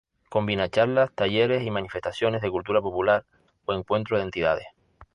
[0.31, 3.23] Combina charlas, talleres y manifestaciones de cultura popular
[3.65, 4.65] o encuentro de entidades.